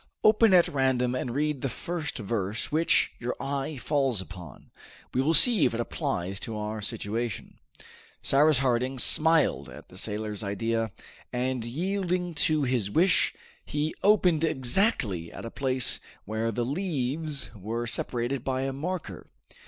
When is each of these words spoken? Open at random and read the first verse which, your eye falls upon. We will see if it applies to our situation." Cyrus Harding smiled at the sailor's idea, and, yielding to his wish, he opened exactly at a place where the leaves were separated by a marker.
Open 0.23 0.51
at 0.51 0.67
random 0.67 1.13
and 1.13 1.29
read 1.35 1.61
the 1.61 1.69
first 1.69 2.17
verse 2.17 2.71
which, 2.71 3.11
your 3.19 3.35
eye 3.39 3.77
falls 3.77 4.19
upon. 4.19 4.71
We 5.13 5.21
will 5.21 5.35
see 5.35 5.63
if 5.67 5.75
it 5.75 5.79
applies 5.79 6.39
to 6.39 6.57
our 6.57 6.81
situation." 6.81 7.59
Cyrus 8.23 8.57
Harding 8.57 8.97
smiled 8.97 9.69
at 9.69 9.89
the 9.89 9.99
sailor's 9.99 10.43
idea, 10.43 10.89
and, 11.31 11.63
yielding 11.63 12.33
to 12.49 12.63
his 12.63 12.89
wish, 12.89 13.35
he 13.63 13.93
opened 14.01 14.43
exactly 14.43 15.31
at 15.31 15.45
a 15.45 15.51
place 15.51 15.99
where 16.25 16.51
the 16.51 16.65
leaves 16.65 17.51
were 17.53 17.85
separated 17.85 18.43
by 18.43 18.61
a 18.61 18.73
marker. 18.73 19.27